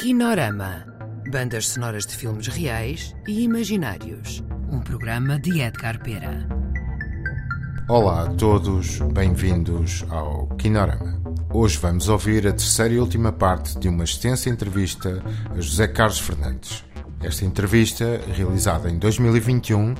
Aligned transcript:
Kinorama. 0.00 0.86
Bandas 1.30 1.68
sonoras 1.68 2.06
de 2.06 2.16
filmes 2.16 2.46
reais 2.46 3.14
e 3.28 3.42
imaginários. 3.42 4.42
Um 4.72 4.80
programa 4.80 5.38
de 5.38 5.60
Edgar 5.60 6.02
Pera. 6.02 6.48
Olá 7.86 8.22
a 8.22 8.30
todos, 8.30 8.98
bem-vindos 9.12 10.06
ao 10.08 10.46
Kinorama. 10.56 11.20
Hoje 11.52 11.76
vamos 11.76 12.08
ouvir 12.08 12.48
a 12.48 12.52
terceira 12.52 12.94
e 12.94 12.98
última 12.98 13.30
parte 13.30 13.78
de 13.78 13.90
uma 13.90 14.04
extensa 14.04 14.48
entrevista 14.48 15.22
a 15.50 15.60
José 15.60 15.86
Carlos 15.86 16.18
Fernandes. 16.18 16.82
Esta 17.22 17.44
entrevista, 17.44 18.22
realizada 18.34 18.88
em 18.88 18.98
2021, 18.98 19.94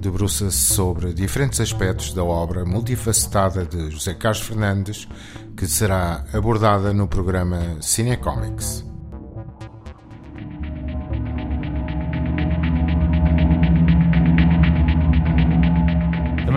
debruça-se 0.00 0.58
sobre 0.58 1.12
diferentes 1.12 1.60
aspectos 1.60 2.14
da 2.14 2.22
obra 2.22 2.64
multifacetada 2.64 3.66
de 3.66 3.90
José 3.90 4.14
Carlos 4.14 4.42
Fernandes, 4.42 5.08
que 5.56 5.66
será 5.66 6.24
abordada 6.32 6.92
no 6.94 7.08
programa 7.08 7.78
Cinecomics. 7.80 8.88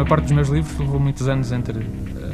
Maior 0.04 0.08
parte 0.08 0.24
dos 0.24 0.32
meus 0.34 0.50
livros 0.50 0.78
levou 0.78 1.00
muitos 1.00 1.28
anos 1.28 1.52
entre 1.52 1.86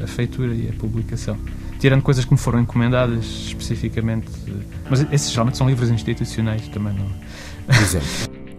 a 0.03 0.07
feitura 0.07 0.53
e 0.53 0.69
a 0.69 0.73
publicação. 0.73 1.37
Tirando 1.79 2.01
coisas 2.01 2.25
que 2.25 2.31
me 2.31 2.37
foram 2.37 2.59
encomendadas 2.59 3.23
especificamente. 3.25 4.27
Mas 4.89 5.05
esses 5.11 5.31
geralmente 5.31 5.57
são 5.57 5.67
livros 5.69 5.89
institucionais 5.89 6.67
também, 6.67 6.93
não 6.93 7.05
Por 7.65 7.81
exemplo, 7.81 8.07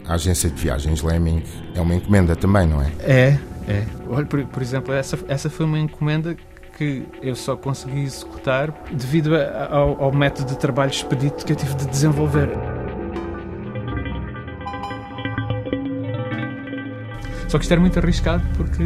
a 0.07 0.15
agência 0.15 0.49
de 0.49 0.61
viagens 0.61 1.03
Lemming 1.03 1.43
é 1.75 1.81
uma 1.81 1.95
encomenda 1.95 2.35
também, 2.35 2.67
não 2.67 2.81
é? 2.81 2.91
É, 3.01 3.39
é. 3.69 3.85
Olha, 4.09 4.27
por, 4.27 4.43
por 4.47 4.63
exemplo, 4.63 4.95
essa, 4.95 5.19
essa 5.29 5.51
foi 5.51 5.67
uma 5.67 5.79
encomenda 5.79 6.37
que 6.79 7.05
eu 7.21 7.35
só 7.37 7.57
consegui 7.57 8.01
executar 8.01 8.73
devido 8.91 9.35
a, 9.37 9.69
ao, 9.71 10.05
ao 10.05 10.13
método 10.13 10.53
de 10.53 10.59
trabalho 10.59 10.91
expedito 10.91 11.45
que 11.45 11.53
eu 11.53 11.57
tive 11.57 11.75
de 11.75 11.87
desenvolver. 11.87 12.49
Só 17.51 17.59
que 17.59 17.65
isto 17.65 17.73
era 17.73 17.81
muito 17.81 17.99
arriscado 17.99 18.45
porque 18.57 18.85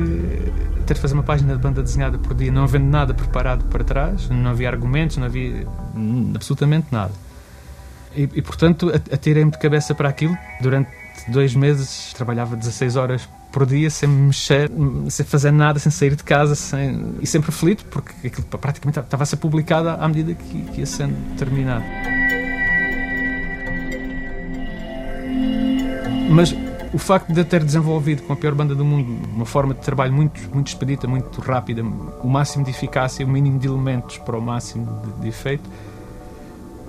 ter 0.86 0.94
de 0.94 1.00
fazer 1.00 1.12
uma 1.12 1.22
página 1.22 1.54
de 1.54 1.60
banda 1.60 1.82
desenhada 1.82 2.16
por 2.16 2.34
dia, 2.34 2.50
não 2.50 2.64
havendo 2.64 2.86
nada 2.86 3.12
preparado 3.12 3.62
para 3.66 3.84
trás, 3.84 4.26
não 4.30 4.50
havia 4.50 4.70
argumentos, 4.70 5.18
não 5.18 5.26
havia 5.26 5.66
absolutamente 6.34 6.86
nada. 6.90 7.12
E, 8.16 8.22
e 8.22 8.40
portanto, 8.40 8.90
atirei-me 9.12 9.50
de 9.50 9.58
cabeça 9.58 9.94
para 9.94 10.08
aquilo. 10.08 10.34
Durante 10.62 10.88
dois 11.28 11.54
meses 11.54 12.14
trabalhava 12.14 12.56
16 12.56 12.96
horas 12.96 13.28
por 13.52 13.66
dia, 13.66 13.90
sem 13.90 14.08
mexer, 14.08 14.70
sem 15.10 15.26
fazer 15.26 15.50
nada, 15.50 15.78
sem 15.78 15.92
sair 15.92 16.16
de 16.16 16.24
casa, 16.24 16.54
sem... 16.54 17.16
e 17.20 17.26
sempre 17.26 17.50
aflito, 17.50 17.84
porque 17.90 18.28
aquilo 18.28 18.46
praticamente 18.46 18.98
estava 18.98 19.24
a 19.24 19.26
ser 19.26 19.36
publicado 19.36 19.90
à 19.90 20.08
medida 20.08 20.32
que, 20.32 20.62
que 20.72 20.80
ia 20.80 20.86
sendo 20.86 21.14
terminado. 21.36 21.84
Mas 26.30 26.56
o 26.94 26.98
facto 26.98 27.32
de 27.32 27.40
eu 27.40 27.44
ter 27.44 27.64
desenvolvido 27.64 28.22
com 28.22 28.32
a 28.32 28.36
pior 28.36 28.54
banda 28.54 28.72
do 28.72 28.84
mundo 28.84 29.26
uma 29.34 29.44
forma 29.44 29.74
de 29.74 29.80
trabalho 29.80 30.12
muito, 30.12 30.40
muito 30.54 30.68
expedita, 30.68 31.08
muito 31.08 31.40
rápida, 31.40 31.82
o 31.82 32.28
máximo 32.28 32.64
de 32.64 32.70
eficácia, 32.70 33.26
o 33.26 33.28
mínimo 33.28 33.58
de 33.58 33.66
elementos 33.66 34.18
para 34.18 34.38
o 34.38 34.40
máximo 34.40 35.02
de, 35.04 35.22
de 35.22 35.28
efeito, 35.28 35.68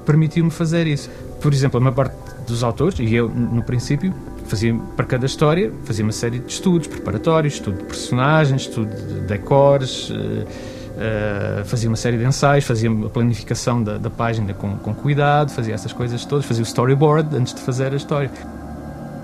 permitiu-me 0.06 0.52
fazer 0.52 0.86
isso. 0.86 1.10
Por 1.42 1.52
exemplo, 1.52 1.80
a 1.80 1.82
maior 1.82 1.96
parte 1.96 2.16
dos 2.46 2.64
autores, 2.64 3.00
e 3.00 3.16
eu 3.16 3.28
no 3.28 3.64
princípio, 3.64 4.14
fazia 4.46 4.76
para 4.96 5.08
cada 5.08 5.26
história, 5.26 5.74
fazia 5.86 6.06
uma 6.06 6.12
série 6.12 6.38
de 6.38 6.52
estudos 6.52 6.86
preparatórios, 6.86 7.56
estudo 7.56 7.80
de 7.80 7.86
personagens, 7.86 8.62
estudo 8.62 8.96
de 8.96 9.22
decors, 9.22 10.12
uh, 10.12 10.14
uh, 10.14 11.66
fazia 11.66 11.90
uma 11.90 11.98
série 11.98 12.20
de 12.20 12.26
ensaios, 12.26 12.64
fazia 12.64 12.92
a 12.92 13.10
planificação 13.10 13.82
da, 13.82 13.98
da 13.98 14.12
página 14.12 14.54
com, 14.54 14.78
com 14.78 14.94
cuidado, 14.94 15.50
fazia 15.50 15.74
essas 15.74 15.92
coisas 15.92 16.24
todas, 16.26 16.46
fazia 16.46 16.62
o 16.62 16.68
storyboard 16.68 17.36
antes 17.36 17.56
de 17.56 17.62
fazer 17.62 17.92
a 17.92 17.96
história 17.96 18.30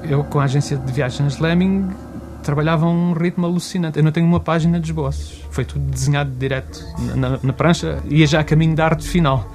eu 0.04 0.24
com 0.24 0.40
a 0.40 0.44
agência 0.44 0.78
de 0.78 0.92
viagens 0.92 1.40
Lemming 1.40 1.90
trabalhava 2.44 2.86
a 2.86 2.90
um 2.90 3.14
ritmo 3.14 3.46
alucinante. 3.46 3.98
Eu 3.98 4.04
não 4.04 4.12
tenho 4.12 4.26
uma 4.26 4.40
página 4.40 4.80
de 4.80 4.88
esboços. 4.88 5.44
Foi 5.52 5.64
tudo 5.64 5.86
desenhado 5.90 6.32
direto 6.32 6.84
na, 7.16 7.40
na 7.42 7.54
prancha, 7.54 8.02
ia 8.10 8.26
já 8.26 8.40
a 8.40 8.44
caminho 8.44 8.76
da 8.76 8.86
arte 8.86 9.08
final. 9.08 9.48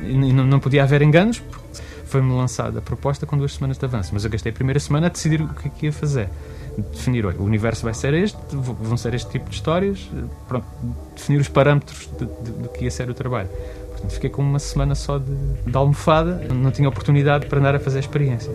E 0.00 0.32
não, 0.32 0.44
não 0.44 0.60
podia 0.60 0.82
haver 0.82 1.02
enganos, 1.02 1.42
foi-me 2.06 2.32
lançada 2.32 2.78
a 2.78 2.82
proposta 2.82 3.26
com 3.26 3.36
duas 3.36 3.54
semanas 3.54 3.78
de 3.78 3.84
avanço. 3.84 4.10
Mas 4.12 4.24
eu 4.24 4.30
gastei 4.30 4.50
a 4.50 4.54
primeira 4.54 4.78
semana 4.80 5.06
a 5.06 5.10
decidir 5.10 5.40
o 5.40 5.48
que, 5.48 5.68
é 5.68 5.70
que 5.70 5.86
ia 5.86 5.92
fazer. 5.92 6.28
Definir, 6.92 7.24
olha, 7.26 7.38
o 7.38 7.44
universo 7.44 7.84
vai 7.84 7.94
ser 7.94 8.14
este, 8.14 8.38
vão 8.52 8.96
ser 8.96 9.14
este 9.14 9.30
tipo 9.30 9.48
de 9.48 9.54
histórias, 9.56 10.10
pronto, 10.48 10.66
definir 11.14 11.40
os 11.40 11.48
parâmetros 11.48 12.08
do 12.18 12.68
que 12.68 12.84
ia 12.84 12.90
ser 12.90 13.08
o 13.08 13.14
trabalho. 13.14 13.48
Portanto, 13.90 14.10
fiquei 14.12 14.30
com 14.30 14.42
uma 14.42 14.58
semana 14.58 14.94
só 14.94 15.18
de, 15.18 15.34
de 15.66 15.76
almofada, 15.76 16.46
não 16.52 16.70
tinha 16.70 16.88
oportunidade 16.88 17.46
para 17.46 17.58
andar 17.58 17.74
a 17.76 17.80
fazer 17.80 17.98
a 17.98 18.00
experiência. 18.00 18.52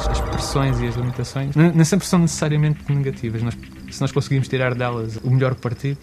As, 0.00 0.08
as, 0.08 0.20
pressões 0.20 0.80
e 0.80 0.86
as 0.86 0.94
limitações 0.96 1.54
nem 1.54 1.84
sempre 1.84 2.06
são 2.06 2.18
necessariamente 2.20 2.80
negativas. 2.92 3.42
Nós, 3.42 3.56
se 3.90 4.00
nós 4.00 4.12
conseguimos 4.12 4.48
tirar 4.48 4.74
delas 4.74 5.18
o 5.22 5.30
melhor 5.30 5.54
partido, 5.54 5.98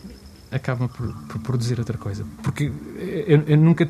acabam 0.52 0.88
por, 0.88 1.14
por 1.28 1.40
produzir 1.40 1.80
outra 1.80 1.98
coisa. 1.98 2.26
Porque 2.44 2.72
eu, 3.28 3.44
eu 3.48 3.58
nunca. 3.58 3.90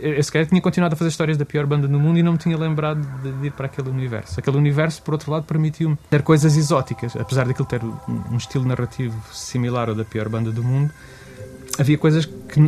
Eu 0.00 0.20
sequer 0.24 0.44
tinha 0.46 0.60
continuado 0.60 0.94
a 0.94 0.96
fazer 0.96 1.08
histórias 1.08 1.36
da 1.36 1.44
pior 1.44 1.64
banda 1.64 1.86
do 1.86 2.00
mundo 2.00 2.18
e 2.18 2.22
não 2.22 2.32
me 2.32 2.38
tinha 2.38 2.56
lembrado 2.58 3.00
de, 3.22 3.30
de 3.30 3.46
ir 3.46 3.52
para 3.52 3.66
aquele 3.66 3.88
universo. 3.88 4.40
Aquele 4.40 4.56
universo, 4.56 5.00
por 5.02 5.14
outro 5.14 5.30
lado, 5.30 5.44
permitiu-me 5.44 5.96
ter 6.10 6.22
coisas 6.22 6.56
exóticas. 6.56 7.14
Apesar 7.14 7.46
daquilo 7.46 7.66
ter 7.66 7.80
um 7.84 8.36
estilo 8.36 8.64
narrativo 8.64 9.16
similar 9.32 9.88
ao 9.88 9.94
da 9.94 10.04
pior 10.04 10.28
banda 10.28 10.50
do 10.50 10.64
mundo, 10.64 10.92
havia 11.78 11.96
coisas 11.96 12.26
que 12.26 12.60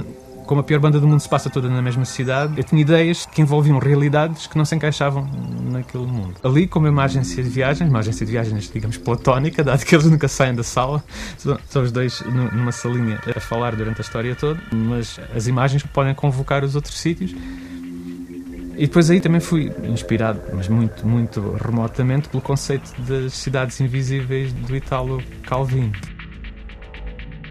como 0.51 0.63
a 0.63 0.65
pior 0.65 0.81
banda 0.81 0.99
do 0.99 1.07
mundo 1.07 1.21
se 1.21 1.29
passa 1.29 1.49
toda 1.49 1.69
na 1.69 1.81
mesma 1.81 2.05
cidade, 2.05 2.55
eu 2.57 2.65
tinha 2.65 2.83
ideias 2.83 3.25
que 3.25 3.41
envolviam 3.41 3.79
realidades 3.79 4.49
que 4.49 4.59
não 4.59 4.65
se 4.65 4.75
encaixavam 4.75 5.25
naquele 5.71 6.05
mundo. 6.05 6.35
Ali, 6.43 6.67
como 6.67 6.89
uma 6.89 7.05
agência 7.05 7.41
de 7.41 7.49
viagens, 7.49 7.89
uma 7.89 8.01
agência 8.01 8.27
de 8.27 8.33
viagens, 8.33 8.69
digamos, 8.69 8.97
platónica, 8.97 9.63
dado 9.63 9.85
que 9.85 9.95
eles 9.95 10.11
nunca 10.11 10.27
saem 10.27 10.53
da 10.53 10.65
sala, 10.65 11.05
são 11.69 11.85
os 11.85 11.93
dois 11.93 12.21
numa 12.53 12.73
salinha 12.73 13.21
a 13.37 13.39
falar 13.39 13.77
durante 13.77 14.01
a 14.01 14.03
história 14.03 14.35
toda, 14.35 14.61
mas 14.73 15.21
as 15.33 15.47
imagens 15.47 15.85
podem 15.85 16.17
convocar 16.17 16.65
os 16.65 16.75
outros 16.75 16.99
sítios. 16.99 17.31
E 18.77 18.89
depois 18.89 19.09
aí 19.09 19.21
também 19.21 19.41
fui 19.41 19.73
inspirado, 19.85 20.41
mas 20.53 20.67
muito, 20.67 21.07
muito 21.07 21.57
remotamente, 21.65 22.29
pelo 22.29 22.43
conceito 22.43 22.91
das 23.03 23.35
cidades 23.35 23.81
invisíveis 23.81 24.53
do 24.53 24.75
Italo 24.75 25.23
Calvino 25.45 25.93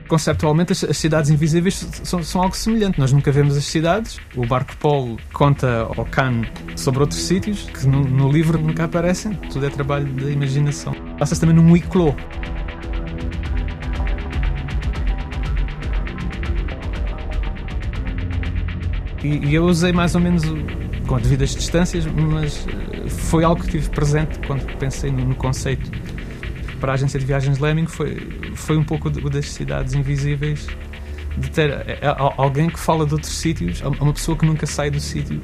conceptualmente 0.10 0.74
as, 0.74 0.84
as, 0.84 0.98
cidades 0.98 1.30
invisíveis 1.30 1.88
são, 2.04 2.22
são, 2.24 2.42
algo 2.42 2.58
semelhante. 2.58 3.00
Nós 3.00 3.14
nunca 3.14 3.32
vemos 3.32 3.56
as 3.56 3.64
cidades. 3.64 4.20
O 4.36 4.46
Barco 4.46 4.76
Polo 4.78 5.18
conta 5.32 5.88
ao 5.96 6.06
Khan 6.06 6.42
sobre 6.76 7.00
outros 7.02 7.22
sítios 7.22 7.70
que 7.70 7.88
no, 7.88 8.02
no, 8.02 8.30
livro 8.30 8.60
nunca 8.60 8.84
aparecem. 8.84 9.34
Tudo 9.54 9.66
é 9.68 9.70
trabalho 9.70 10.12
da 10.14 10.30
imaginação. 10.30 10.94
Passa-se 11.18 11.40
também 11.40 11.56
num 11.56 11.72
huiclo. 11.72 12.16
E, 19.24 19.28
e 19.48 19.56
eu 19.56 19.66
usei 19.66 19.92
mais 19.92 20.16
ou 20.16 20.22
menos 20.22 20.44
com 21.06 21.20
devidas 21.20 21.52
distâncias, 21.52 22.06
mas 22.06 22.66
eh, 22.68 23.10
foi 23.10 23.44
algo 23.44 23.62
que 23.62 23.72
tive 23.72 23.90
presente 23.90 24.40
quando 24.48 24.66
pensei 24.78 25.12
no, 25.12 25.26
no 25.26 25.36
conceito 25.36 25.92
para 26.80 26.94
a 26.94 26.96
agência 26.96 27.20
de 27.20 27.26
viagens 27.26 27.60
Lemming 27.60 27.88
foi, 27.88 28.18
foi 28.56 28.78
um 28.78 28.84
pouco 28.84 29.10
o 29.10 29.30
das 29.30 29.50
cidades 29.50 29.94
invisíveis 29.94 30.68
de 31.38 31.50
ter 31.52 31.70
é, 31.70 32.00
é, 32.02 32.16
alguém 32.38 32.70
que 32.70 32.80
fala 32.80 33.06
de 33.06 33.14
outros 33.14 33.32
sítios, 33.32 33.82
uma 33.82 34.14
pessoa 34.14 34.38
que 34.38 34.46
nunca 34.46 34.66
sai 34.66 34.90
do 34.90 35.00
sítio. 35.00 35.42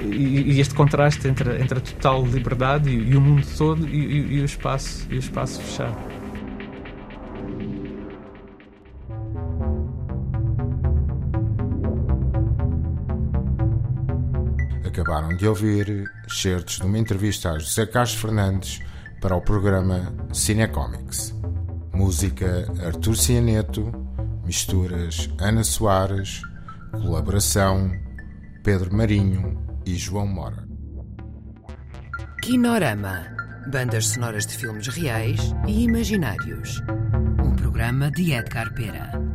E, 0.00 0.52
e, 0.54 0.60
este 0.60 0.74
contraste 0.74 1.26
entre, 1.26 1.60
entre 1.60 1.78
a 1.78 1.80
total 1.80 2.24
liberdade 2.24 2.88
e, 2.88 3.10
e 3.10 3.16
o 3.16 3.20
mundo 3.20 3.44
todo 3.56 3.86
e, 3.88 3.96
e, 3.96 4.36
e, 4.36 4.40
o 4.40 4.44
espaço, 4.44 5.06
e 5.10 5.16
o 5.16 5.18
espaço 5.18 5.60
fechado. 5.60 5.98
Acabaram 14.86 15.36
de 15.36 15.46
ouvir 15.46 16.10
certos 16.28 16.76
de 16.78 16.86
uma 16.86 16.98
entrevista 16.98 17.50
a 17.50 17.58
José 17.58 17.86
Carlos 17.86 18.14
Fernandes 18.14 18.80
para 19.20 19.36
o 19.36 19.40
programa 19.40 20.14
Cinecomics. 20.32 21.34
Música 21.92 22.66
Artur 22.84 23.16
Cianeto, 23.16 23.92
misturas 24.44 25.28
Ana 25.38 25.64
Soares, 25.64 26.42
colaboração 26.92 27.90
Pedro 28.62 28.94
Marinho 28.94 29.58
e 29.84 29.96
João 29.96 30.26
Mora. 30.26 30.66
Kinorama 32.42 33.38
Bandas 33.70 34.06
sonoras 34.08 34.46
de 34.46 34.56
filmes 34.56 34.86
reais 34.86 35.54
e 35.66 35.84
imaginários. 35.84 36.80
Um 37.44 37.54
programa 37.54 38.10
de 38.10 38.32
Edgar 38.32 38.72
Pera. 38.72 39.27